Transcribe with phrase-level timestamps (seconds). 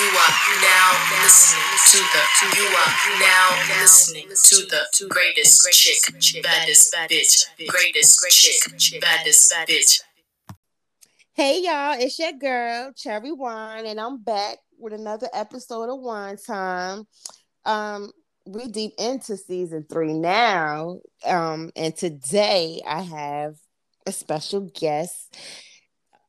[0.00, 2.56] You are now listening to the.
[2.56, 8.26] You are now listening to the greatest chick, baddest bitch, greatest
[8.78, 10.00] chick, baddest bitch.
[11.34, 16.38] Hey y'all, it's your girl Cherry Wine, and I'm back with another episode of Wine
[16.38, 17.04] Time.
[17.66, 18.10] Um,
[18.46, 21.00] we deep into season three now.
[21.26, 23.56] Um, and today I have
[24.06, 25.36] a special guest.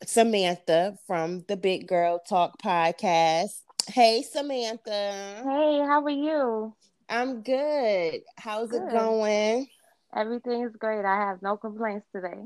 [0.06, 3.62] Samantha from the Big Girl Talk podcast.
[3.88, 5.42] Hey, Samantha.
[5.44, 6.74] Hey, how are you?
[7.10, 8.22] I'm good.
[8.38, 8.84] How's Good.
[8.84, 9.68] it going?
[10.16, 11.06] Everything is great.
[11.06, 12.44] I have no complaints today.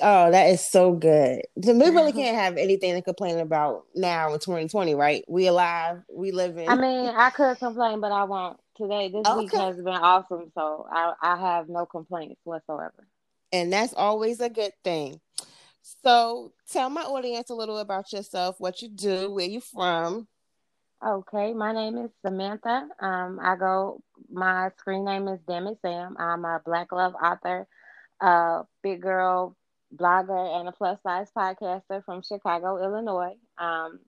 [0.00, 1.42] Oh, that is so good.
[1.56, 5.24] We really can't have anything to complain about now in 2020, right?
[5.28, 6.68] We alive, we living.
[6.68, 8.58] I mean, I could complain, but I won't.
[8.76, 13.06] Today, this week has been awesome, so I, I have no complaints whatsoever.
[13.52, 15.18] and that's always a good thing.
[16.02, 20.26] So, tell my audience a little about yourself, what you do, where you from.
[21.06, 22.88] Okay, my name is Samantha.
[22.98, 24.00] Um, I go.
[24.28, 26.16] My screen name is Damn It Sam.
[26.18, 27.68] I'm a Black Love author,
[28.20, 29.56] uh, big girl
[29.94, 33.36] blogger, and a plus size podcaster from Chicago, Illinois.
[33.56, 34.00] Um,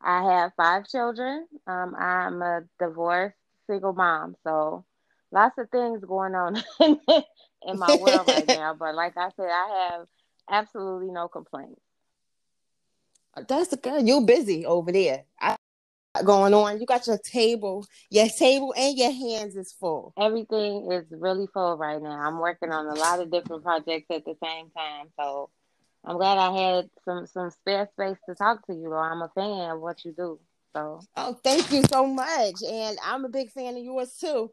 [0.00, 1.48] I have five children.
[1.66, 4.84] Um, I'm a divorced single mom, so
[5.32, 8.76] lots of things going on in my world right now.
[8.78, 10.06] But like I said, I have
[10.50, 11.80] absolutely no complaints.
[13.48, 14.06] That's good.
[14.06, 15.24] You're busy over there.
[15.40, 15.56] I
[16.24, 16.80] going on.
[16.80, 20.12] You got your table, your table, and your hands is full.
[20.18, 22.20] Everything is really full right now.
[22.20, 25.50] I'm working on a lot of different projects at the same time, so
[26.04, 28.88] I'm glad I had some some spare space to talk to you.
[28.90, 30.40] Though I'm a fan of what you do.
[30.74, 32.62] So Oh, thank you so much.
[32.68, 34.50] And I'm a big fan of yours too.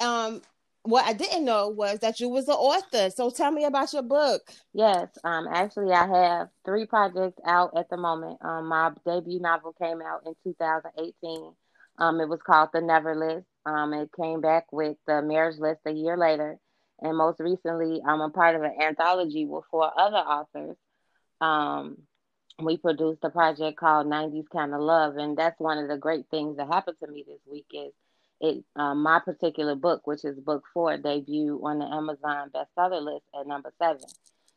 [0.00, 0.42] Um,
[0.84, 3.10] what I didn't know was that you was an author.
[3.10, 4.42] So tell me about your book.
[4.72, 8.38] yes, um, actually I have three projects out at the moment.
[8.42, 11.52] Um, my debut novel came out in 2018.
[11.98, 13.46] Um, it was called The Never List.
[13.64, 16.58] Um, it came back with the Marriage List a year later,
[17.00, 20.76] and most recently, I'm a part of an anthology with four other authors.
[21.40, 21.98] Um,
[22.60, 26.26] we produced a project called 90s Kind of Love, and that's one of the great
[26.30, 27.92] things that happened to me this week is
[28.42, 33.24] it um, my particular book, which is book four, debuted on the Amazon bestseller list
[33.38, 34.02] at number seven.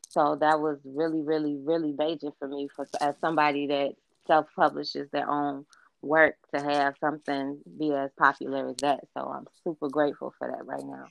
[0.08, 3.94] So that was really, really, really major for me for as somebody that
[4.26, 5.66] self publishes their own
[6.02, 9.00] work to have something be as popular as that.
[9.14, 11.06] So I'm super grateful for that right now.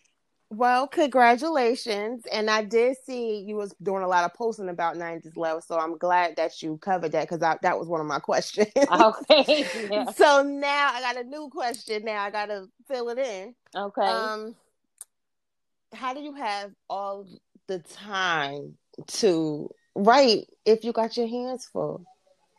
[0.51, 2.23] Well, congratulations.
[2.31, 5.63] And I did see you was doing a lot of posting about 90s love.
[5.63, 8.71] So I'm glad that you covered that because that was one of my questions.
[8.75, 9.65] Okay.
[9.91, 10.11] yeah.
[10.11, 12.05] So now I got a new question.
[12.05, 13.55] Now I gotta fill it in.
[13.75, 14.05] Okay.
[14.05, 14.55] Um
[15.93, 17.25] how do you have all
[17.67, 22.05] the time to write if you got your hands full?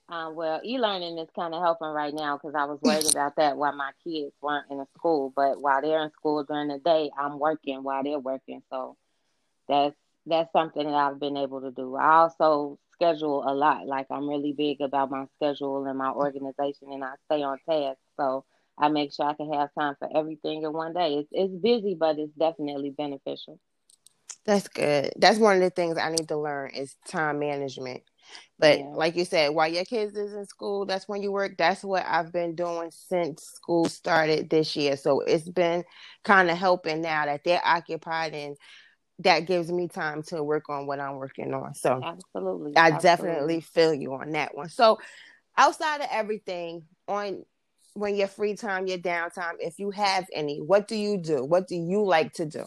[0.08, 3.56] Uh, well, e-learning is kind of helping right now because I was worried about that
[3.56, 5.32] while my kids weren't in school.
[5.34, 8.62] But while they're in school during the day, I'm working while they're working.
[8.70, 8.96] So
[9.68, 9.96] that's
[10.26, 11.96] that's something that I've been able to do.
[11.96, 13.86] I also schedule a lot.
[13.86, 17.98] Like I'm really big about my schedule and my organization, and I stay on task.
[18.16, 18.44] So
[18.78, 21.14] I make sure I can have time for everything in one day.
[21.14, 23.58] It's it's busy, but it's definitely beneficial.
[24.44, 25.12] That's good.
[25.16, 28.02] That's one of the things I need to learn is time management.
[28.58, 28.86] But Yeah.
[28.94, 31.56] like you said, while your kids is in school, that's when you work.
[31.58, 34.96] That's what I've been doing since school started this year.
[34.96, 35.84] So it's been
[36.24, 38.56] kind of helping now that they're occupied and
[39.20, 41.74] that gives me time to work on what I'm working on.
[41.74, 42.76] So Absolutely.
[42.76, 43.00] I Absolutely.
[43.00, 44.68] definitely feel you on that one.
[44.68, 44.98] So
[45.56, 47.44] outside of everything, on
[47.94, 51.44] when your free time, your downtime, if you have any, what do you do?
[51.44, 52.64] What do you like to do?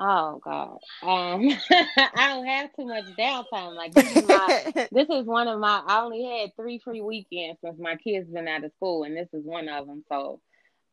[0.00, 0.78] Oh God.
[1.02, 3.74] Um, I don't have too much downtime.
[3.74, 7.58] Like this is my this is one of my I only had three free weekends
[7.64, 10.04] since my kids been out of school and this is one of them.
[10.08, 10.40] So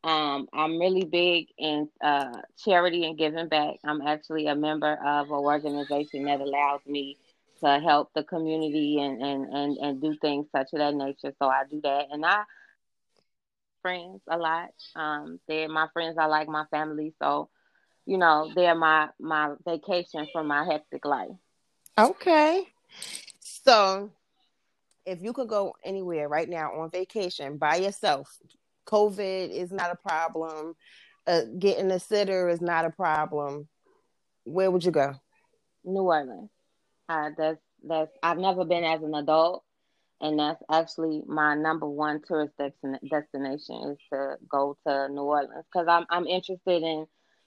[0.04, 3.76] um I'm really big in uh charity and giving back.
[3.84, 7.18] I'm actually a member of an organization that allows me
[7.64, 11.34] to help the community and and and, and do things such of that nature.
[11.38, 12.44] So I do that and I
[13.84, 14.72] friends a lot.
[14.96, 17.14] Um they're my friends are like my family.
[17.22, 17.50] So
[18.06, 21.32] you know, they're my my vacation from my hectic life.
[21.98, 22.68] Okay.
[23.40, 24.12] So,
[25.06, 28.38] if you could go anywhere right now on vacation by yourself,
[28.86, 30.76] COVID is not a problem.
[31.28, 33.68] Uh, getting a sitter is not a problem.
[34.44, 35.16] Where would you go?
[35.84, 36.50] New Orleans.
[37.10, 39.64] Uh, that's that's I've never been as an adult,
[40.22, 45.66] and that's actually my number one tourist destin- destination is to go to New Orleans
[45.72, 47.06] because I'm I'm interested in,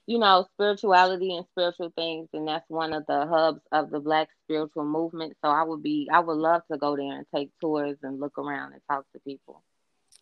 [0.09, 4.27] you know, spirituality and spiritual things, and that's one of the hubs of the Black
[4.43, 5.37] spiritual movement.
[5.45, 8.39] So I would be, I would love to go there and take tours and look
[8.39, 9.61] around and talk to people.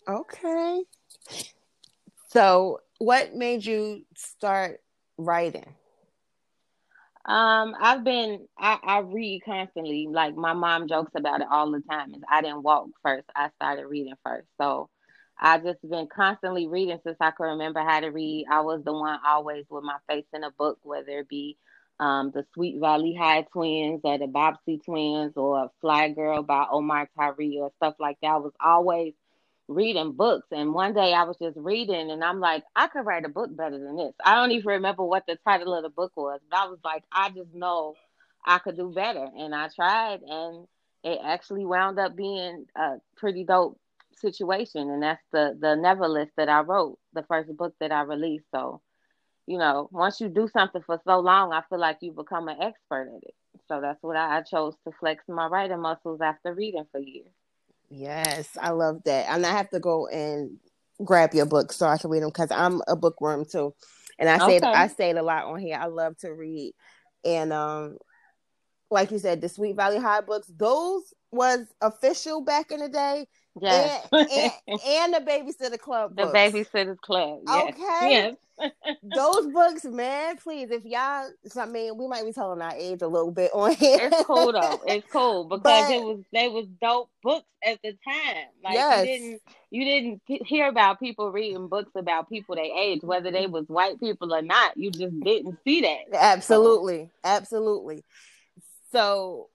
[0.06, 0.84] Okay.
[2.28, 4.82] So, what made you start
[5.18, 5.74] writing?
[7.24, 10.10] Um, I've been I, I read constantly.
[10.12, 12.14] Like my mom jokes about it all the time.
[12.14, 13.28] Is I didn't walk first.
[13.34, 14.48] I started reading first.
[14.60, 14.90] So
[15.40, 18.46] I just been constantly reading since I can remember how to read.
[18.52, 21.58] I was the one always with my face in a book, whether it be
[22.00, 27.10] um, the Sweet Valley High twins or the Bobbsey twins or Fly Girl by Omar
[27.18, 28.28] Tyree or stuff like that.
[28.28, 29.14] I was always
[29.68, 30.48] reading books.
[30.52, 33.56] And one day I was just reading and I'm like, I could write a book
[33.56, 34.14] better than this.
[34.24, 37.04] I don't even remember what the title of the book was, but I was like,
[37.12, 37.96] I just know
[38.46, 39.28] I could do better.
[39.38, 40.68] And I tried and
[41.04, 43.80] it actually wound up being a pretty dope
[44.20, 44.90] situation.
[44.90, 48.46] And that's the the Neverlist that I wrote, the first book that I released.
[48.54, 48.82] So,
[49.46, 52.62] you know, once you do something for so long, I feel like you become an
[52.62, 53.36] expert at it.
[53.68, 57.32] So that's what I, I chose to flex my writing muscles after reading for years.
[57.90, 59.28] Yes, I love that.
[59.30, 60.58] And I have to go and
[61.04, 63.74] grab your book so I can read them because I'm a bookworm too.
[64.20, 64.68] And I say okay.
[64.68, 65.78] I say it a lot on here.
[65.80, 66.74] I love to read.
[67.24, 67.98] And um
[68.90, 73.28] like you said, the Sweet Valley High books, those was official back in the day.
[73.62, 74.08] Yes.
[74.12, 74.30] And,
[74.68, 76.32] and, and the Babysitter Club books.
[76.32, 77.40] The Babysitter Club.
[77.48, 77.74] Yes.
[77.74, 78.10] Okay.
[78.12, 78.36] Yes.
[79.04, 83.08] Those books, man, please, if y'all, I mean, we might be telling our age a
[83.08, 84.10] little bit on here.
[84.12, 84.82] It's cool though.
[84.88, 88.46] It's cool because but, it was they was dope books at the time.
[88.64, 89.06] Like yes.
[89.06, 93.48] you didn't you didn't hear about people reading books about people they age, whether they
[93.48, 94.76] was white people or not.
[94.76, 96.14] You just didn't see that.
[96.14, 97.12] Absolutely, so.
[97.24, 98.04] absolutely.
[98.92, 99.50] So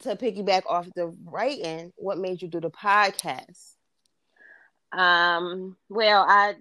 [0.00, 3.74] to piggyback off the writing, what made you do the podcast?
[4.92, 6.54] Um, well, I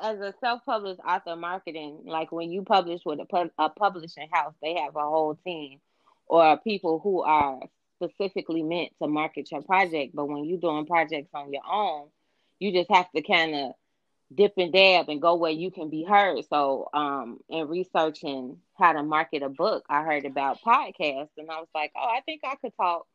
[0.00, 4.76] as a self-published author marketing, like when you publish with a, a publishing house, they
[4.76, 5.80] have a whole team
[6.26, 7.60] or people who are
[7.96, 10.14] specifically meant to market your project.
[10.14, 12.08] But when you're doing projects on your own,
[12.60, 13.72] you just have to kind of
[14.34, 16.44] dip and dab and go where you can be heard.
[16.50, 21.58] So, um, in researching how to market a book, I heard about podcasts, and I
[21.58, 23.06] was like, oh, I think I could talk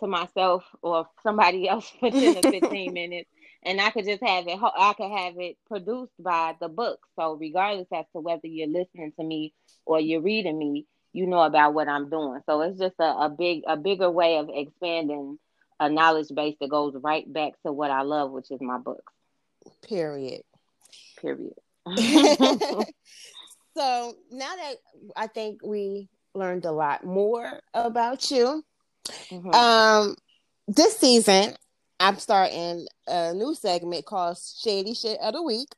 [0.00, 3.28] to myself or somebody else for 10 or 15 minutes
[3.62, 7.00] and I could just have it I could have it produced by the book.
[7.16, 9.52] So regardless as to whether you're listening to me
[9.84, 12.40] or you're reading me, you know about what I'm doing.
[12.46, 15.38] So it's just a, a big a bigger way of expanding
[15.80, 19.12] a knowledge base that goes right back to what I love, which is my books.
[19.86, 20.42] Period.
[21.20, 21.54] Period.
[23.76, 24.74] so now that
[25.16, 28.62] I think we learned a lot more about you,
[29.30, 29.54] mm-hmm.
[29.54, 30.16] um,
[30.66, 31.54] this season
[32.00, 35.68] I'm starting a new segment called Shady Shit of the Week.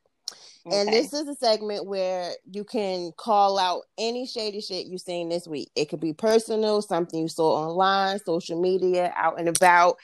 [0.67, 0.79] Okay.
[0.79, 5.31] And this is a segment where you can call out any shady shit you've seen
[5.31, 5.71] this week.
[5.75, 9.97] It could be personal, something you saw online, social media, out and about,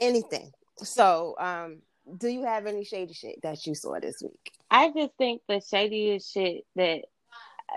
[0.00, 0.50] anything.
[0.78, 1.82] So, um,
[2.18, 4.52] do you have any shady shit that you saw this week?
[4.70, 7.02] I just think the shadiest shit that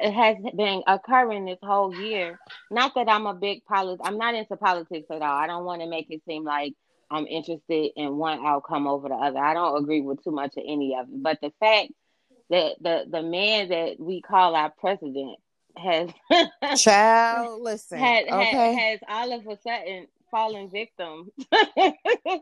[0.01, 2.39] has been occurring this whole year.
[2.72, 4.00] Not that I'm a big polit.
[4.04, 5.38] I'm not into politics at all.
[5.38, 6.74] I don't want to make it seem like
[7.10, 9.39] I'm interested in one outcome over the other.
[9.39, 11.24] I don't agree with too much of any of it.
[11.24, 11.92] But the fact
[12.50, 15.38] that the the man that we call our president
[15.77, 16.10] has
[16.81, 18.74] child listen had, okay.
[18.75, 21.30] has all of a sudden fallen victim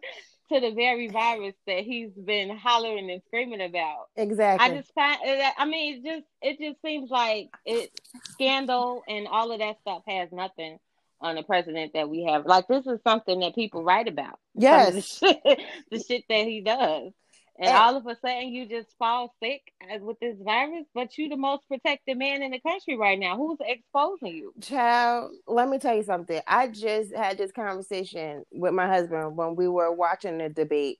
[0.52, 4.08] to the very virus that he's been hollering and screaming about.
[4.16, 4.66] Exactly.
[4.66, 5.18] I just find
[5.58, 7.92] I mean it just it just seems like it
[8.32, 10.80] scandal and all of that stuff has nothing
[11.22, 12.46] on the president that we have.
[12.46, 14.40] Like this is something that people write about.
[14.54, 15.42] Yes, the shit,
[15.92, 17.12] the shit that he does.
[17.60, 19.62] And, all of a sudden, you just fall sick
[20.02, 23.38] with this virus, but you're the most protected man in the country right now.
[23.38, 24.54] Who's exposing you?
[24.60, 26.42] Child, let me tell you something.
[26.48, 30.98] I just had this conversation with my husband when we were watching the debate,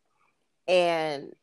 [0.68, 1.34] and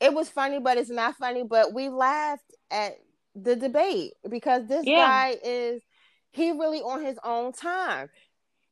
[0.00, 1.42] it was funny, but it's not funny.
[1.42, 2.96] But we laughed at
[3.34, 5.04] the debate because this yeah.
[5.04, 5.82] guy is
[6.30, 8.08] he really on his own time.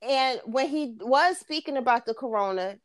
[0.01, 2.77] And when he was speaking about the corona,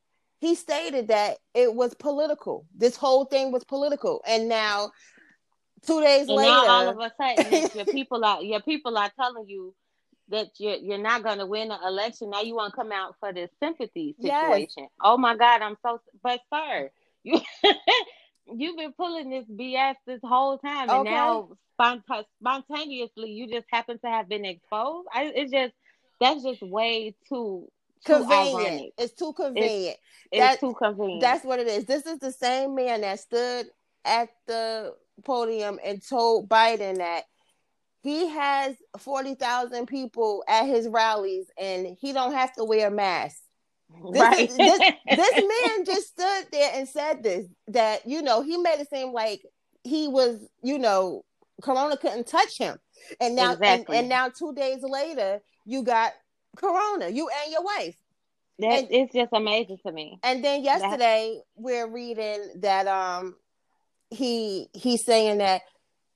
[0.42, 2.66] he stated that it was political.
[2.76, 4.22] This whole thing was political.
[4.28, 4.92] And now
[5.86, 9.12] two days and later now all of a sudden your people are your people are
[9.20, 9.74] telling you
[10.30, 12.32] that you're you're not gonna win the election.
[12.32, 14.68] Now you want to come out for this sympathy situation.
[14.78, 14.90] Yes.
[15.04, 16.90] Oh my God, I'm so but sir,
[17.24, 17.40] you
[18.52, 21.12] you've been pulling this BS this whole time, and okay.
[21.12, 25.08] now spont- spontaneously you just happen to have been exposed.
[25.14, 25.74] I, it's just
[26.20, 27.68] that's just way too.
[28.06, 28.94] Convenient.
[28.98, 29.98] It's too convenient.
[30.32, 31.22] It's, it's too convenient.
[31.22, 31.86] That's what it is.
[31.86, 33.68] This is the same man that stood
[34.06, 34.94] at the
[35.24, 37.24] podium and told Biden that
[38.02, 43.38] he has 40,000 people at his rallies and he don't have to wear a mask.
[44.14, 44.50] This, right.
[44.50, 44.80] this,
[45.18, 45.36] this
[45.68, 49.42] man just stood there and said this that, you know, he made it seem like
[49.84, 51.26] he was, you know,
[51.62, 52.78] Corona couldn't touch him.
[53.20, 53.98] And now, Exactly.
[53.98, 56.14] and, and now two days later, you got
[56.58, 57.96] Corona, you and your wife.
[58.60, 60.20] that, and- it's just amazing to me.
[60.24, 63.36] And then yesterday we're reading that um
[64.10, 65.62] he he's saying that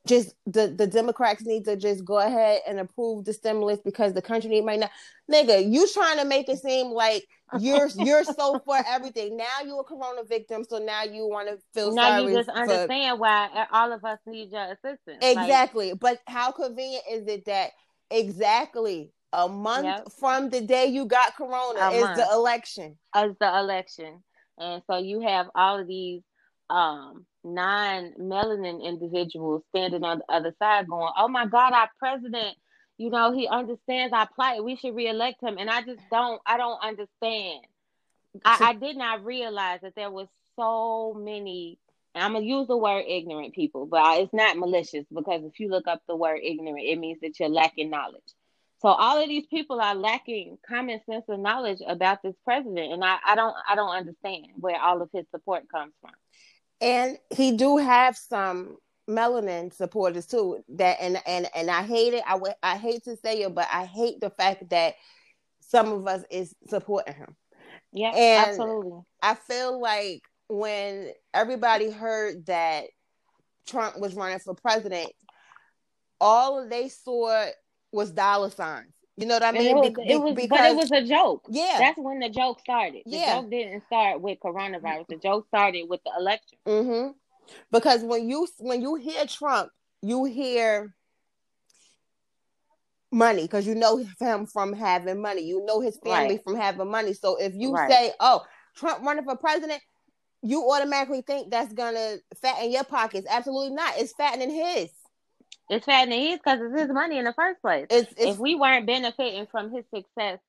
[0.05, 4.21] just the the Democrats need to just go ahead and approve the stimulus because the
[4.21, 4.91] country need might not
[5.31, 7.25] nigga you trying to make it seem like
[7.59, 11.57] you're you're so for everything now you're a corona victim so now you want to
[11.73, 15.17] feel Now you just for- understand why all of us need your assistance.
[15.21, 17.71] Like, exactly but how convenient is it that
[18.11, 20.11] exactly a month Yep.
[20.19, 22.17] from the day you got corona A is month.
[22.17, 24.23] the election as the election.
[24.57, 26.21] And so you have all of these
[26.69, 32.57] um non-melanin individuals standing on the other side going, "Oh my God, our president,
[32.97, 34.63] you know, he understands our plight.
[34.63, 37.65] We should reelect him." And I just don't, I don't understand.
[38.43, 41.77] I, I did not realize that there was so many.
[42.15, 45.85] I'm gonna use the word ignorant people, but it's not malicious because if you look
[45.87, 48.23] up the word ignorant, it means that you're lacking knowledge.
[48.81, 53.03] So all of these people are lacking common sense and knowledge about this president, and
[53.03, 56.11] I, I don't I don't understand where all of his support comes from.
[56.81, 58.77] and he do have some
[59.09, 63.43] melanin supporters too that and and and i hate it i i hate to say
[63.43, 64.95] it but i hate the fact that
[65.61, 67.35] some of us is supporting him
[67.93, 68.99] Yeah, And- absolutely.
[69.21, 72.85] i feel like when everybody heard that
[73.67, 75.11] trump was running for president
[76.19, 77.45] all they saw
[77.95, 80.75] was dollar signs you know what i mean it was, it was be- but it
[80.75, 81.45] was a joke.
[81.49, 83.03] yeah That's when the joke started.
[83.05, 83.35] The Yeah.
[83.41, 85.07] joke didn't start with coronavirus.
[85.07, 86.57] The joke started with the election.
[86.67, 87.11] hmm
[87.71, 89.71] Because when you when you hear Trump,
[90.01, 90.93] you hear
[93.11, 95.43] money because you know him from having money.
[95.43, 96.43] You know his family Right.
[96.43, 97.13] from having money.
[97.13, 97.89] So if you Right.
[97.89, 98.43] say, "Oh,
[98.75, 99.81] Trump running for president,"
[100.41, 103.27] you automatically think that's gonna fatten your pockets.
[103.29, 103.97] Absolutely not.
[103.97, 104.89] It's fattening his.
[105.69, 107.87] It's fattening his because it's his money in the first place.
[107.89, 110.39] It's it's if we weren't benefiting from his success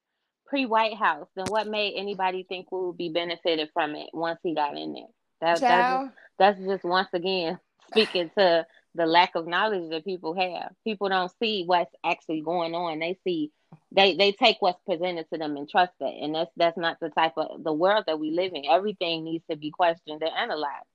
[0.47, 4.39] pre White House, then what made anybody think we would be benefited from it once
[4.43, 5.03] he got in there?
[5.41, 7.59] That, that's, just, that's just once again
[7.91, 10.73] speaking to the lack of knowledge that people have.
[10.85, 12.99] People don't see what's actually going on.
[12.99, 13.53] They see
[13.93, 16.23] they they take what's presented to them and trust it.
[16.23, 18.65] And that's that's not the type of the world that we live in.
[18.67, 20.87] Everything needs to be questioned and analyzed.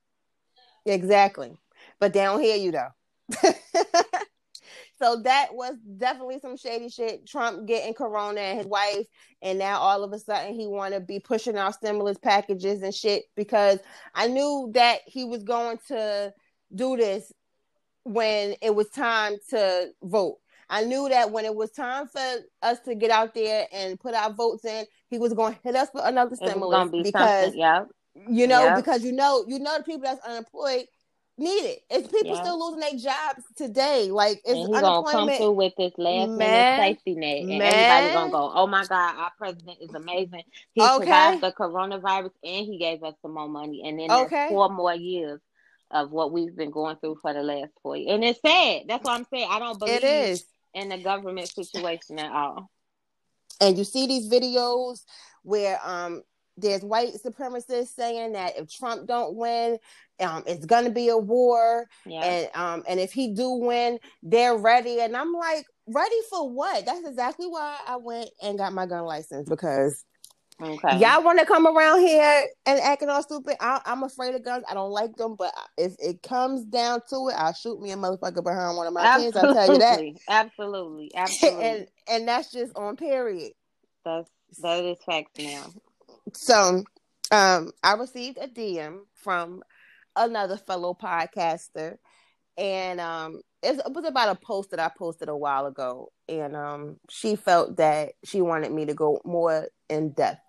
[0.86, 1.56] Exactly.
[2.00, 2.90] But they don't hear you though.
[5.02, 7.28] so that was definitely some shady shit.
[7.28, 9.06] Trump getting corona and his wife,
[9.42, 12.94] and now all of a sudden he want to be pushing out stimulus packages and
[12.94, 13.80] shit because
[14.14, 16.34] I knew that he was going to
[16.74, 17.32] do this
[18.04, 20.38] when it was time to vote.
[20.70, 22.22] I knew that when it was time for
[22.62, 25.76] us to get out there and put our votes in, he was going to hit
[25.76, 27.54] us with another stimulus be because.
[27.54, 27.84] Yeah.
[28.30, 30.86] you know, because you know, you know the people that's unemployed
[31.42, 31.84] need it.
[31.90, 32.42] It's people Yeah.
[32.42, 34.10] still losing their jobs today.
[34.12, 36.38] Like it's and he's gonna come through with this last Man.
[36.38, 37.74] minute safety net, and Man.
[37.74, 40.44] everybody's gonna go, "Oh my God, our president is amazing.
[40.74, 41.06] He Okay.
[41.06, 44.48] survived the coronavirus, and he gave us some more money, and then there's Okay.
[44.50, 45.42] four more years
[45.92, 48.84] of what we've been going through for the last four years." And it's sad.
[48.88, 49.48] That's what I'm saying.
[49.50, 50.46] I don't believe It is.
[50.74, 52.70] in the government situation at all.
[53.60, 55.04] And you see these videos
[55.44, 56.24] where um
[56.58, 59.78] there's white supremacists saying that if Trump don't win,
[60.20, 61.88] um it's gonna be a war.
[62.06, 65.00] Yeah, And um and if he do win, they're ready.
[65.00, 66.86] And I'm like, ready for what?
[66.86, 70.04] That's exactly why I went and got my gun license because
[70.62, 70.98] okay.
[70.98, 73.56] Y'all want to come around here and acting all stupid?
[73.60, 74.64] I, I'm afraid of guns.
[74.70, 77.96] I don't like them, but if it comes down to it, I'll shoot me a
[77.96, 79.36] motherfucker behind one of my kids.
[79.36, 80.02] I'll tell you that.
[80.30, 81.64] Absolutely, absolutely.
[81.66, 83.54] and and that's just on period.
[84.06, 84.30] That's
[84.62, 85.74] that is facts now.
[86.34, 86.84] So,
[87.32, 89.64] um, I received a DM from
[90.16, 91.98] another fellow podcaster,
[92.58, 96.98] and um, it was about a post that I posted a while ago, and um,
[97.10, 100.42] she felt that she wanted me to go more in depth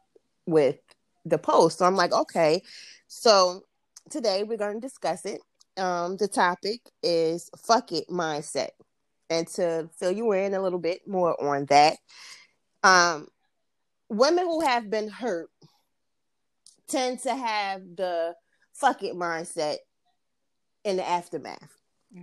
[0.46, 0.78] with
[1.24, 1.78] the post.
[1.78, 2.62] So I'm like, okay.
[3.06, 3.62] So
[4.10, 5.40] today we're going to discuss it.
[5.76, 8.70] Um, the topic is "fuck it" mindset,
[9.30, 11.98] and to fill you in a little bit more on that,
[12.82, 13.28] um,
[14.08, 15.48] women who have been hurt
[16.88, 18.34] tend to have the
[18.74, 19.76] fuck it mindset
[20.84, 21.70] in the aftermath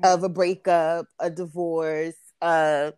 [0.04, 2.92] of a breakup, a divorce, uh,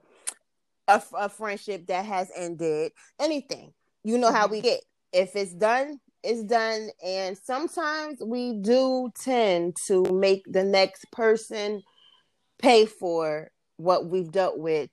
[0.87, 3.73] a, a friendship that has ended, anything.
[4.03, 4.81] You know how we get.
[5.13, 6.89] If it's done, it's done.
[7.05, 11.81] And sometimes we do tend to make the next person
[12.59, 14.89] pay for what we've dealt with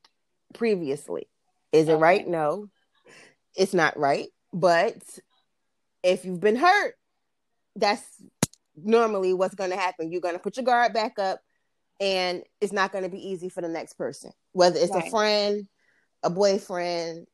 [0.54, 1.28] previously.
[1.72, 2.26] Is it right?
[2.26, 2.68] No,
[3.56, 4.28] it's not right.
[4.52, 4.96] But
[6.08, 6.94] if you've been hurt,
[7.76, 8.02] that's
[8.76, 10.10] normally what's going to happen.
[10.10, 11.40] You're going to put your guard back up,
[12.00, 15.68] and it's not going to be easy for the next person, whether it's a friend,
[16.22, 17.26] a boyfriend,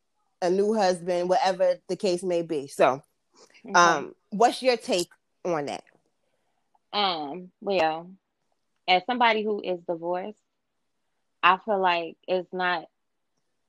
[0.43, 2.66] a new husband, whatever the case may be.
[2.66, 3.02] So,
[3.64, 3.75] Okay.
[3.75, 5.11] um, what's your take
[5.45, 5.85] on that?
[6.93, 8.11] Um, well,
[8.88, 10.38] as somebody who is divorced,
[11.43, 12.87] I feel like it's not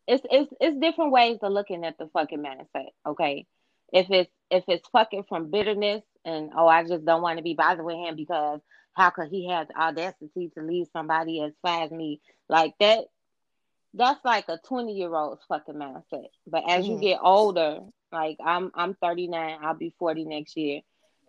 [0.07, 3.45] it's it's it's different ways of looking at the fucking mindset, okay?
[3.95, 7.55] If it's if it's fucking from bitterness and oh I just don't want to be
[7.55, 8.61] bothered with him because
[8.95, 13.05] how could he have the audacity to leave somebody as far as me like that
[13.93, 16.27] that's like a 20 year old's fucking mindset.
[16.47, 16.99] But as you Mhm.
[16.99, 17.79] get older,
[18.11, 20.81] like I'm I'm 39, I'll be 40 next year.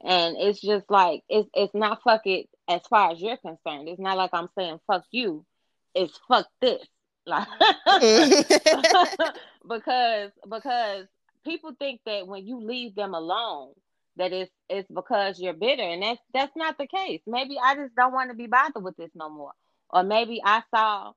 [0.04, 3.88] And it's just like it's it's not fuck it as far as you're concerned.
[3.88, 5.46] It's not like I'm saying fuck you.
[5.94, 6.86] It's fuck this.
[7.26, 7.48] Like
[9.68, 11.06] because because
[11.46, 13.72] people think that when you leave them alone
[14.18, 17.22] that it's it's because you're bitter and that's that's not the case.
[17.26, 19.52] Maybe I just don't want to be bothered with this no more.
[19.90, 21.12] Or maybe I saw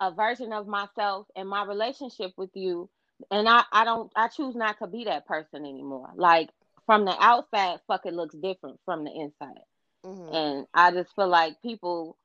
[0.00, 2.90] a version of myself in my relationship with you
[3.30, 6.10] and I, I don't I choose not to be that person anymore.
[6.16, 6.50] Like
[6.86, 9.64] from the outside, fuck it looks different from the inside.
[10.04, 10.34] Mhm.
[10.34, 12.16] And I just feel like people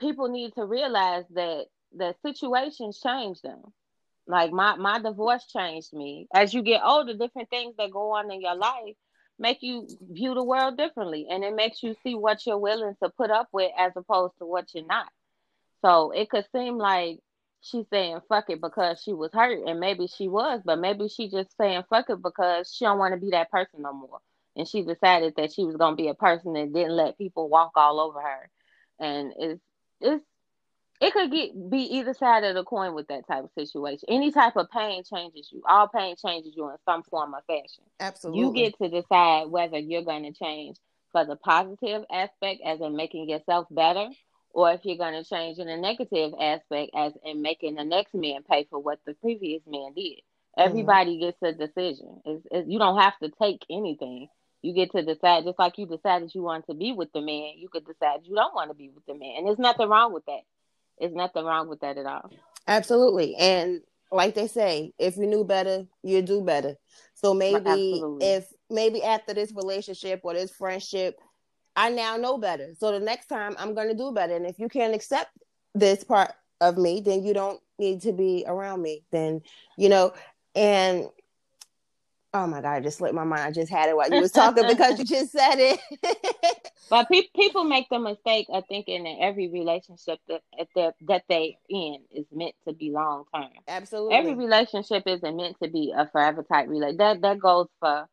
[0.00, 3.72] people need to realize that the situations change them.
[4.26, 6.28] Like my my divorce changed me.
[6.34, 8.96] As you get older, different things that go on in your life
[9.38, 13.10] make you view the world differently and it makes you see what you're willing to
[13.10, 15.08] put up with as opposed to what you're not.
[15.84, 17.18] So it could seem like
[17.60, 21.28] she's saying fuck it because she was hurt and maybe she was, but maybe she
[21.28, 24.20] just saying fuck it because she don't want to be that person no more.
[24.56, 27.72] And she decided that she was gonna be a person that didn't let people walk
[27.76, 28.50] all over her.
[29.00, 29.62] And it's
[30.00, 30.24] it's
[31.02, 34.06] it could get be either side of the coin with that type of situation.
[34.08, 35.60] Any type of pain changes you.
[35.68, 37.82] All pain changes you in some form or fashion.
[37.98, 38.40] Absolutely.
[38.40, 40.76] You get to decide whether you're going to change
[41.10, 44.08] for the positive aspect, as in making yourself better,
[44.50, 48.14] or if you're going to change in a negative aspect, as in making the next
[48.14, 50.20] man pay for what the previous man did.
[50.56, 50.68] Mm-hmm.
[50.68, 52.22] Everybody gets a decision.
[52.24, 54.28] It's, it's, you don't have to take anything.
[54.62, 57.54] You get to decide, just like you decided you want to be with the man,
[57.56, 59.38] you could decide you don't want to be with the man.
[59.38, 60.42] And there's nothing wrong with that.
[60.98, 62.30] There's nothing wrong with that at all.
[62.66, 63.34] Absolutely.
[63.36, 66.76] And like they say, if you knew better, you'd do better.
[67.14, 68.26] So maybe absolutely.
[68.26, 71.18] if maybe after this relationship or this friendship,
[71.74, 72.74] I now know better.
[72.78, 74.36] So the next time I'm gonna do better.
[74.36, 75.30] And if you can't accept
[75.74, 79.02] this part of me, then you don't need to be around me.
[79.10, 79.42] Then,
[79.76, 80.12] you know,
[80.54, 81.08] and
[82.34, 83.42] oh my god, I just slipped my mind.
[83.42, 85.80] I just had it while you was talking because you just said it.
[86.90, 90.42] But pe- people make the mistake of thinking that every relationship that
[90.74, 93.48] that that they in is meant to be long term.
[93.66, 94.14] Absolutely.
[94.14, 96.98] Every relationship isn't meant to be a forever type relationship.
[96.98, 98.06] That that goes for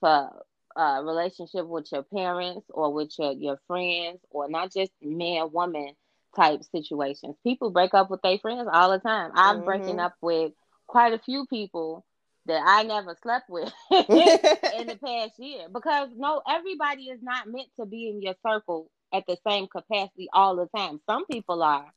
[0.00, 0.42] for
[0.76, 5.92] uh relationship with your parents or with your your friends or not just man woman
[6.34, 7.36] type situations.
[7.42, 9.30] People break up with their friends all the time.
[9.34, 10.04] I'm breaking Mhm.
[10.04, 10.52] up with
[10.86, 12.04] quite a few people
[12.46, 15.66] that I never slept with in the past year.
[15.72, 20.28] Because no everybody is not meant to be in your circle at the same capacity
[20.32, 21.00] all the time.
[21.06, 21.92] Some people are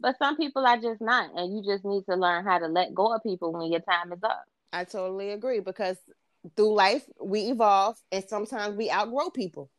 [0.00, 1.30] but some people are just not.
[1.34, 4.12] And you just need to learn how to let go of people when your time
[4.12, 4.44] is up.
[4.72, 5.96] I totally agree because
[6.56, 9.70] through life we evolve and sometimes we outgrow people.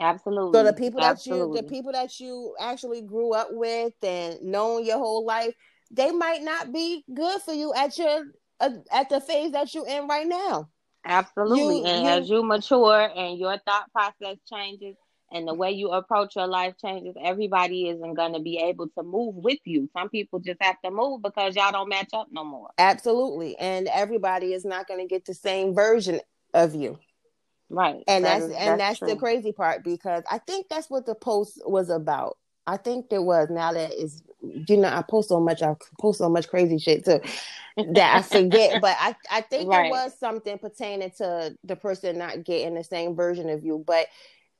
[0.00, 1.58] absolutely So the people that absolutely.
[1.58, 5.54] you the people that you actually grew up with and known your whole life,
[5.90, 8.24] they might not be good for you at your
[8.60, 10.68] uh, at the phase that you're in right now.
[11.04, 14.96] absolutely you- and you- as you mature and your thought process changes
[15.32, 19.02] and the way you approach your life changes everybody isn't going to be able to
[19.02, 22.44] move with you some people just have to move because y'all don't match up no
[22.44, 23.56] more Absolutely.
[23.58, 26.20] And everybody is not going to get the same version
[26.52, 26.98] of you.
[27.70, 31.06] right And That that's is- and that's, the crazy part because I think that's what
[31.06, 32.36] the post was about.
[32.66, 36.18] I think there was now that is you know I post so much I post
[36.18, 37.20] so much crazy shit too
[37.92, 39.82] that I forget but I I think Right.
[39.82, 44.06] there was something pertaining to the person not getting the same version of you but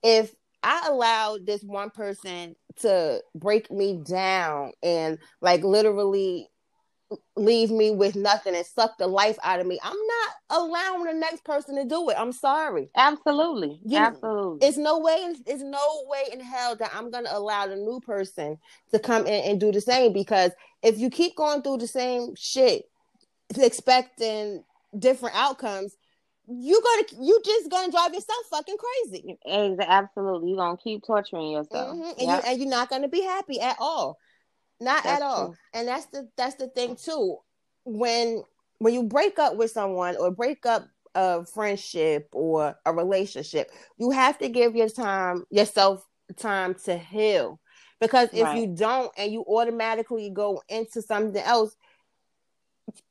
[0.02, 6.49] if I allowed this one person to break me down and like literally
[7.36, 11.14] leave me with nothing and suck the life out of me, I'm not allowing the
[11.14, 12.16] next person to do it.
[12.18, 12.90] I'm sorry.
[12.96, 15.34] absolutely You- absolutely It's no way.
[15.46, 18.58] It's no way in hell that I'm gonna allow the new person
[18.92, 20.12] to come in and do the same.
[20.12, 22.84] Because if you keep going through the same shit,
[23.56, 24.62] expecting
[24.96, 25.96] different outcomes,
[26.46, 29.38] you gonna you just gonna drive yourself fucking crazy.
[29.46, 32.02] Absolutely, you're gonna keep torturing yourself, mm-hmm.
[32.02, 32.44] and, yep.
[32.44, 34.18] you, and you're not gonna be happy at all,
[34.80, 35.48] not that's at all.
[35.48, 35.56] True.
[35.74, 37.36] And that's the that's the thing too.
[37.84, 38.42] When
[38.78, 44.10] when you break up with someone or break up a friendship or a relationship, you
[44.10, 47.60] have to give your time yourself time to heal.
[48.00, 48.58] Because if right.
[48.58, 51.76] you don't and you automatically go into something else,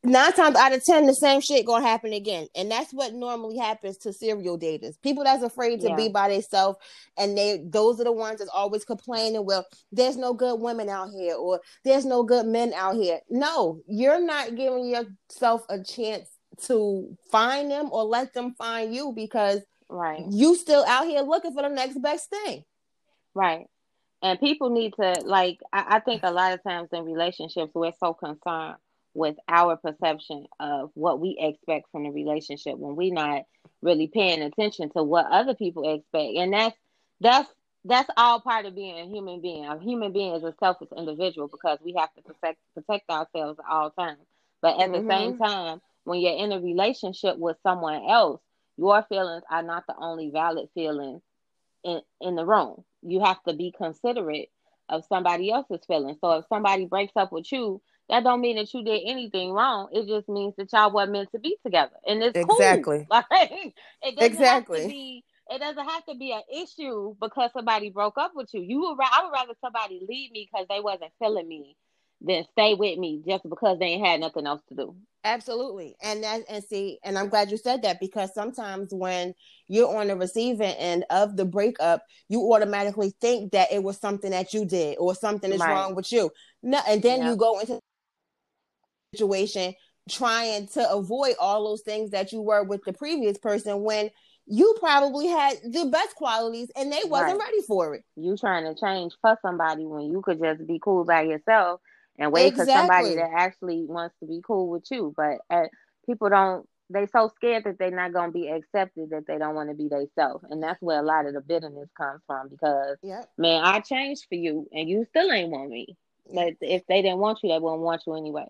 [0.03, 3.57] nine times out of ten, the same shit gonna happen again, and that's what normally
[3.57, 5.01] happens to serial daters.
[5.01, 5.95] People that's afraid to yeah.
[5.95, 6.77] be by themselves,
[7.17, 9.45] and they those are the ones that's always complaining.
[9.45, 13.19] Well, there's no good women out here, or there's no good men out here.
[13.29, 16.29] No, you're not giving yourself a chance
[16.67, 21.53] to find them or let them find you because right you still out here looking
[21.53, 22.63] for the next best thing.
[23.33, 23.67] Right.
[24.21, 27.93] And people need to like I, I think a lot of times in relationships we're
[27.99, 28.75] so concerned
[29.19, 33.43] with our perception of what we expect from the relationship when we're not
[33.82, 36.38] really paying attention to what other people expect.
[36.38, 36.77] And that's
[37.19, 37.49] that's
[37.84, 39.65] that's all part of being a human being.
[39.65, 43.69] A human being is a selfish individual because we have to protect protect ourselves at
[43.69, 44.19] all times.
[44.62, 45.05] But at mm-hmm.
[45.05, 48.39] the same time, when you're in a relationship with someone else,
[48.77, 51.21] your feelings are not the only valid feelings
[51.84, 52.86] in, in the room.
[53.01, 54.49] You have to be considerate
[54.88, 56.17] of somebody else's feelings.
[56.21, 59.89] So if somebody breaks up with you, that don't mean that you did anything wrong.
[59.91, 63.23] It just means that y'all weren't meant to be together, and it's exactly cool.
[63.31, 63.51] like
[64.01, 64.79] it doesn't exactly.
[64.79, 68.49] Have to be, it doesn't have to be an issue because somebody broke up with
[68.53, 68.61] you.
[68.61, 71.75] You would I would rather somebody leave me because they wasn't feeling me
[72.21, 74.95] than stay with me just because they ain't had nothing else to do.
[75.23, 75.95] Absolutely.
[76.01, 79.33] And that and see, and I'm glad you said that because sometimes when
[79.67, 84.31] you're on the receiving end of the breakup, you automatically think that it was something
[84.31, 85.73] that you did or something is right.
[85.73, 86.31] wrong with you.
[86.63, 87.29] No, and then yeah.
[87.29, 87.79] you go into
[89.13, 89.73] situation
[90.09, 94.09] trying to avoid all those things that you were with the previous person when
[94.47, 97.47] you probably had the best qualities and they wasn't right.
[97.47, 98.03] ready for it.
[98.15, 101.81] You trying to change for somebody when you could just be cool by yourself
[102.17, 102.73] and wait exactly.
[102.73, 105.13] for somebody that actually wants to be cool with you.
[105.15, 105.67] But uh,
[106.05, 106.67] people don't.
[106.91, 109.89] They so scared that they're not gonna be accepted that they don't want to be
[109.89, 112.49] themselves, and that's where a lot of the bitterness comes from.
[112.49, 113.29] Because yep.
[113.37, 115.95] man, I changed for you, and you still ain't want me.
[116.33, 118.47] But if they didn't want you, they wouldn't want you anyway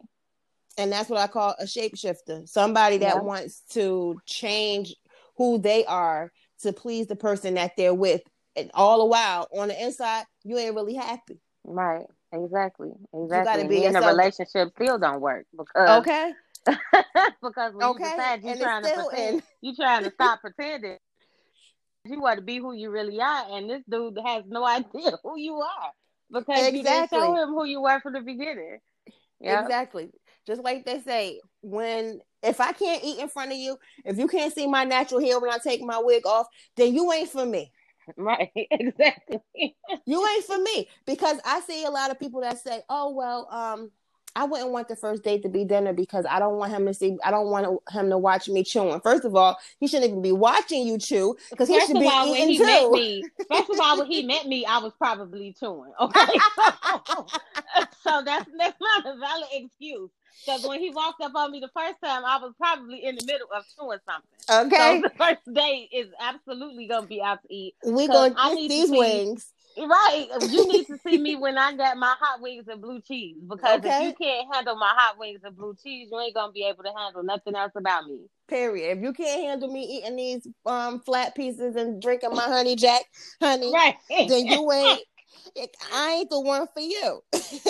[0.79, 2.47] and that's what I call a shapeshifter.
[2.47, 3.21] Somebody that yeah.
[3.21, 4.95] wants to change
[5.35, 8.21] who they are to please the person that they're with.
[8.55, 11.39] And all the while on the inside, you ain't really happy.
[11.65, 12.05] Right.
[12.31, 12.91] Exactly.
[13.13, 13.37] Exactly.
[13.37, 16.33] You gotta be in a relationship still don't work because Okay.
[17.43, 18.03] because when okay.
[18.03, 20.97] you decide you're and trying to pretend, You're trying to stop pretending.
[22.05, 25.37] You want to be who you really are, and this dude has no idea who
[25.37, 25.91] you are
[26.31, 26.77] because exactly.
[26.77, 28.79] you didn't show him who you were from the beginning.
[29.41, 29.63] Yep.
[29.63, 30.09] Exactly.
[30.49, 34.27] Just like they say, when if I can't eat in front of you, if you
[34.27, 37.45] can't see my natural hair when I take my wig off, then you ain't for
[37.45, 37.71] me.
[38.17, 39.75] Right, exactly.
[40.07, 43.47] you ain't for me because I see a lot of people that say, "Oh well,
[43.51, 43.91] um,
[44.35, 46.93] I wouldn't want the first date to be dinner because I don't want him to
[46.93, 47.17] see.
[47.23, 48.99] I don't want him to watch me chewing.
[49.01, 52.33] First of all, he shouldn't even be watching you chew because he should be all,
[52.33, 52.65] eating too.
[52.65, 55.91] Met me, first of all, when he met me, I was probably chewing.
[55.99, 56.39] Okay,
[58.03, 60.09] so, that's that's not a valid excuse.
[60.45, 63.25] Because when he walked up on me the first time, I was probably in the
[63.25, 64.67] middle of doing something.
[64.67, 65.01] Okay.
[65.01, 67.75] So the first date is absolutely gonna be out to eat.
[67.85, 69.51] We gonna eat these wings.
[69.77, 70.27] Right.
[70.49, 73.37] You need to see me when I got my hot wings and blue cheese.
[73.47, 73.89] Because okay.
[73.89, 76.83] if you can't handle my hot wings and blue cheese, you ain't gonna be able
[76.83, 78.19] to handle nothing else about me.
[78.47, 78.97] Period.
[78.97, 83.03] If you can't handle me eating these um flat pieces and drinking my honey jack
[83.41, 83.95] honey, right.
[84.09, 85.01] then you ain't
[85.93, 87.21] I ain't the one for you.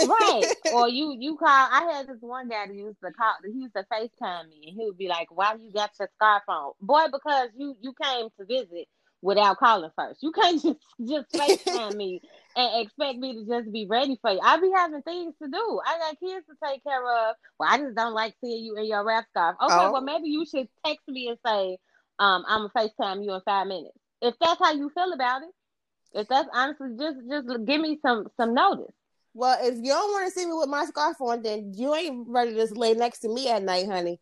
[0.07, 0.45] right.
[0.73, 3.73] Or you you call I had this one guy that used to call he used
[3.75, 6.73] to FaceTime me and he would be like, Why you got your scarf on?
[6.81, 8.87] Boy, because you you came to visit
[9.21, 10.21] without calling first.
[10.21, 12.21] You can't just just FaceTime me
[12.55, 14.39] and expect me to just be ready for you.
[14.43, 15.81] I be having things to do.
[15.85, 17.35] I got kids to take care of.
[17.59, 19.55] Well, I just don't like seeing you in your wrap scarf.
[19.61, 19.91] Okay, oh.
[19.91, 21.77] well maybe you should text me and say,
[22.19, 23.97] um, I'm gonna FaceTime you in five minutes.
[24.21, 25.49] If that's how you feel about it.
[26.13, 28.93] If that's honestly just just give me some some notice.
[29.33, 32.27] Well, if you don't want to see me with my scarf on, then you ain't
[32.27, 34.19] ready to lay next to me at night, honey.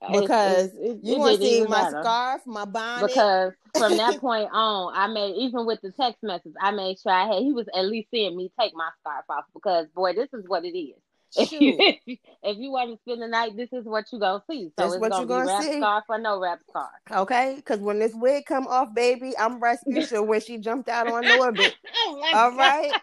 [0.00, 2.00] Oh, because it, it, you want to see my matter.
[2.02, 3.08] scarf, my bonnet.
[3.08, 7.12] Because from that point on, I made even with the text message, I made sure
[7.12, 9.44] I had he was at least seeing me take my scarf off.
[9.54, 11.00] Because boy, this is what it is.
[11.36, 14.72] If you, if you want to spend the night, this is what you gonna see.
[14.78, 15.76] So That's it's gonna, gonna be wrap see.
[15.78, 16.88] scarf or no wrap scarf.
[17.10, 21.24] Okay, because when this wig come off, baby, I'm Rasputia when she jumped out on
[21.24, 21.72] Norbit.
[22.06, 22.56] oh All God.
[22.56, 22.94] right,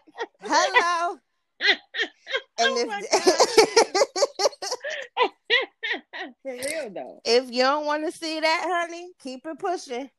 [0.41, 1.17] hello.
[1.61, 1.77] and
[2.59, 4.35] oh if
[6.41, 7.21] For real though.
[7.25, 10.09] If you don't want to see that, honey, keep it pushing.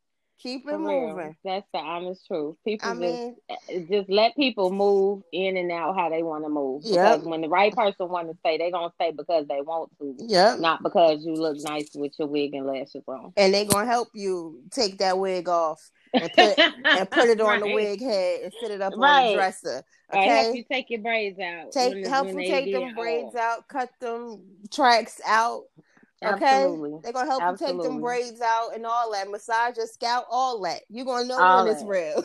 [0.42, 1.08] Keep it For real.
[1.08, 1.36] moving.
[1.44, 2.56] That's the honest truth.
[2.64, 6.44] People I just mean, eh, just let people move in and out how they want
[6.44, 6.82] to move.
[6.84, 6.92] Yep.
[7.20, 10.14] Because when the right person want to stay, they gonna stay because they want to,
[10.18, 10.58] yep.
[10.60, 13.32] not because you look nice with your wig and lashes on.
[13.36, 17.60] And they gonna help you take that wig off and put and put it on
[17.60, 19.28] the wig head and sit it up on Right.
[19.30, 19.82] the dresser.
[20.12, 21.72] Or help you take your braids out.
[21.72, 23.40] Take when- help when them they take them braids off.
[23.40, 25.62] out, cut them tracks out.
[26.24, 27.00] Okay, Absolutely.
[27.02, 30.60] they're gonna help you take them braids out and all that, massage your scalp, all
[30.62, 30.80] that.
[30.88, 32.24] You're gonna know All when it's real.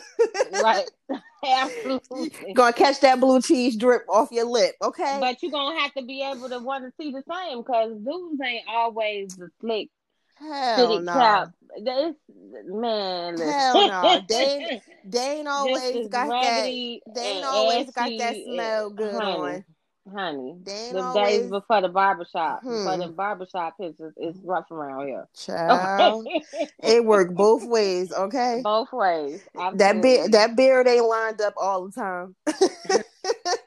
[0.62, 0.90] right.
[1.44, 2.54] Absolutely.
[2.54, 5.18] gonna catch that blue cheese drip off your lip, okay?
[5.20, 8.40] But you're gonna have to be able to want to see the same because dudes
[8.44, 9.90] ain't always the slick
[10.36, 11.12] Hell no.
[11.12, 11.48] cap.
[11.76, 12.18] It's,
[12.66, 13.38] man.
[13.38, 14.20] Hell no.
[14.28, 16.64] They They ain't always got that.
[16.64, 19.64] They ain't always got that smell good honey, on.
[20.10, 22.98] Honey, They the always days before the barbershop, before Hmm.
[22.98, 25.28] the barbershop pictures, it's rough around here.
[25.36, 26.26] child.
[26.82, 28.64] it worked both ways, okay?
[28.64, 29.42] Both ways.
[29.72, 32.36] That beard, that beard ain't lined up all the time.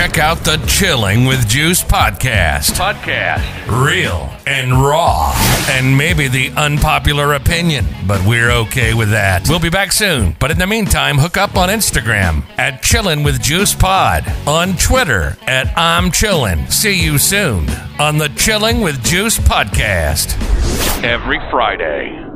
[0.00, 2.72] Check out the Chilling with Juice podcast.
[2.72, 3.84] Podcast.
[3.84, 5.34] Real and raw.
[5.68, 9.46] And maybe the unpopular opinion, but we're okay with that.
[9.46, 10.36] We'll be back soon.
[10.40, 14.24] But in the meantime, hook up on Instagram at Chillin' with Juice Pod.
[14.46, 16.72] On Twitter at I'm Chillin'.
[16.72, 20.34] See you soon on the Chilling with Juice podcast.
[21.04, 22.29] Every Friday.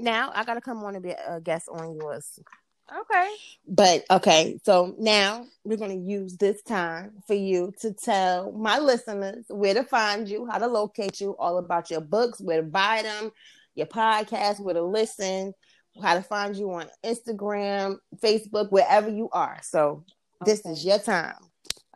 [0.00, 2.38] Now I gotta come on and be a guest on yours.
[2.90, 3.28] Okay.
[3.68, 9.44] But okay, so now we're gonna use this time for you to tell my listeners
[9.48, 13.02] where to find you, how to locate you, all about your books, where to buy
[13.02, 13.30] them,
[13.76, 15.54] your podcast, where to listen,
[16.02, 19.58] how to find you on Instagram, Facebook, wherever you are.
[19.62, 20.04] So
[20.44, 21.36] this is your time.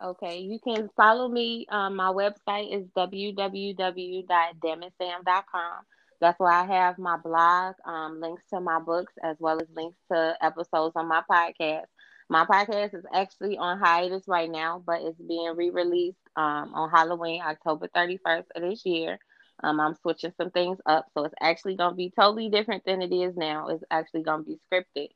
[0.03, 1.67] Okay, you can follow me.
[1.69, 5.85] Um, my website is www.damitsam.com.
[6.25, 9.99] That's why I have my blog, um, links to my books, as well as links
[10.11, 11.85] to episodes on my podcast.
[12.29, 17.43] My podcast is actually on hiatus right now, but it's being re-released um, on Halloween,
[17.45, 19.19] October 31st of this year.
[19.61, 23.03] Um, I'm switching some things up, so it's actually going to be totally different than
[23.03, 23.67] it is now.
[23.67, 25.09] It's actually going to be scripted.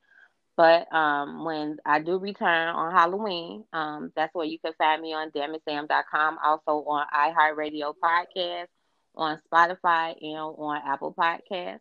[0.57, 5.13] But um, when I do return on Halloween, um, that's where you can find me
[5.15, 8.67] on damitsam.com, also on iHeartRadio Podcast,
[9.15, 11.79] on Spotify, and on Apple Podcasts.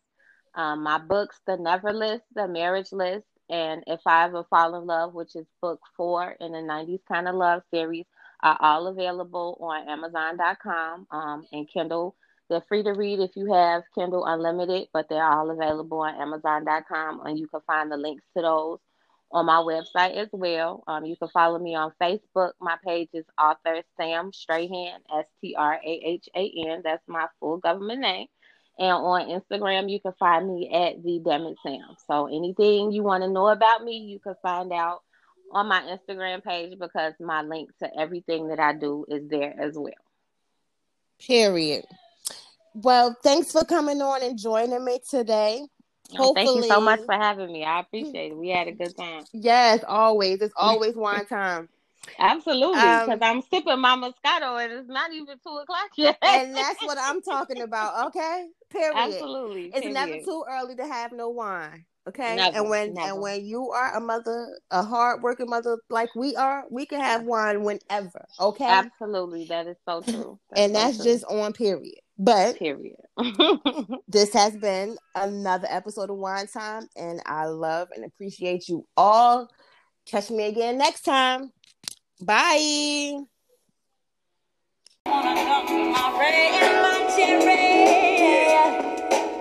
[0.54, 4.86] Um, my books, The Never List, The Marriage List, and If I Ever Fall in
[4.86, 8.06] Love, which is book four in the 90s Kind of Love series,
[8.42, 12.14] are all available on Amazon.com um, and Kindle.
[12.48, 17.26] They're free to read if you have Kindle Unlimited, but they're all available on Amazon.com,
[17.26, 18.78] and you can find the links to those
[19.30, 20.82] on my website as well.
[20.86, 22.52] Um, you can follow me on Facebook.
[22.60, 26.82] My page is author Sam Strahan, S T R A H A N.
[26.82, 28.26] That's my full government name.
[28.78, 31.96] And on Instagram, you can find me at the It Sam.
[32.06, 35.02] So anything you want to know about me, you can find out
[35.50, 39.74] on my Instagram page because my link to everything that I do is there as
[39.74, 39.92] well.
[41.20, 41.84] Period.
[42.74, 45.66] Well, thanks for coming on and joining me today.
[46.16, 47.64] Oh, Thank you so much for having me.
[47.64, 48.36] I appreciate it.
[48.36, 49.24] We had a good time.
[49.32, 50.40] Yes, always.
[50.40, 51.68] It's always wine time.
[52.18, 56.18] Absolutely, Um, because I'm sipping my Moscato and it's not even two o'clock yet.
[56.22, 58.46] and that's what I'm talking about, okay?
[58.70, 58.94] Period.
[58.96, 61.84] Absolutely, It's never too early to have no wine.
[62.08, 62.36] Okay.
[62.36, 63.08] Never, and when never.
[63.12, 67.00] and when you are a mother, a hard working mother like we are, we can
[67.00, 68.24] have wine whenever.
[68.40, 68.64] Okay.
[68.64, 70.38] Absolutely, that is so true.
[70.56, 71.04] and so that's true.
[71.04, 72.00] just on period.
[72.18, 72.96] But period.
[74.08, 79.48] this has been another episode of Wine Time, and I love and appreciate you all.
[80.04, 81.52] Catch me again next time.
[82.20, 83.20] Bye.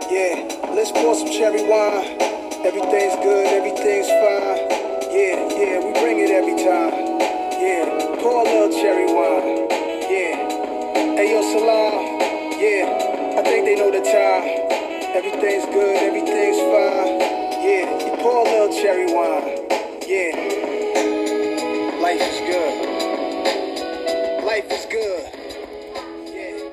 [0.09, 2.17] Yeah, let's pour some cherry wine.
[2.63, 4.69] Everything's good, everything's fine.
[5.09, 6.93] Yeah, yeah, we bring it every time.
[7.59, 9.67] Yeah, pour a little cherry wine.
[10.11, 12.06] Yeah, hey yo, Salam.
[12.59, 14.43] Yeah, I think they know the time.
[15.15, 17.19] Everything's good, everything's fine.
[17.61, 19.59] Yeah, you pour a little cherry wine.
[20.07, 20.33] Yeah,
[22.01, 24.43] life is good.
[24.43, 25.36] Life is good.